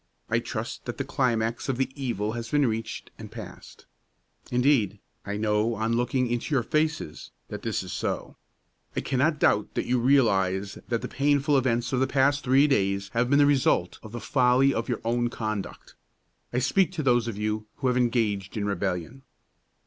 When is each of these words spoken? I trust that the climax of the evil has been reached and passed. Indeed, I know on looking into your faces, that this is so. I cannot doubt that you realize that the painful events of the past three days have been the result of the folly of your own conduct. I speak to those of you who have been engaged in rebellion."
I 0.31 0.39
trust 0.39 0.85
that 0.85 0.97
the 0.97 1.03
climax 1.03 1.69
of 1.69 1.77
the 1.77 1.91
evil 1.95 2.31
has 2.31 2.49
been 2.49 2.65
reached 2.65 3.11
and 3.19 3.31
passed. 3.31 3.85
Indeed, 4.49 4.97
I 5.27 5.37
know 5.37 5.75
on 5.75 5.93
looking 5.93 6.25
into 6.25 6.55
your 6.55 6.63
faces, 6.63 7.29
that 7.49 7.61
this 7.61 7.83
is 7.83 7.93
so. 7.93 8.35
I 8.95 9.01
cannot 9.01 9.37
doubt 9.37 9.75
that 9.75 9.85
you 9.85 9.99
realize 9.99 10.79
that 10.87 11.03
the 11.03 11.07
painful 11.07 11.55
events 11.55 11.93
of 11.93 11.99
the 11.99 12.07
past 12.07 12.43
three 12.43 12.65
days 12.65 13.09
have 13.09 13.29
been 13.29 13.37
the 13.37 13.45
result 13.45 13.99
of 14.01 14.11
the 14.11 14.19
folly 14.19 14.73
of 14.73 14.89
your 14.89 15.01
own 15.05 15.29
conduct. 15.29 15.93
I 16.51 16.57
speak 16.57 16.91
to 16.93 17.03
those 17.03 17.27
of 17.27 17.37
you 17.37 17.67
who 17.75 17.85
have 17.85 17.93
been 17.95 18.05
engaged 18.05 18.57
in 18.57 18.65
rebellion." 18.65 19.21